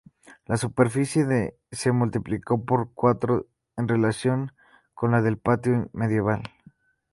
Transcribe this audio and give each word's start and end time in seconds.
La 0.47 0.57
superficie 0.57 1.55
se 1.71 1.91
multiplicó 1.91 2.65
por 2.65 2.91
cuatro 2.95 3.45
en 3.77 3.87
relación 3.87 4.51
con 4.95 5.11
la 5.11 5.21
del 5.21 5.37
patio 5.37 5.91
medieval. 5.93 6.41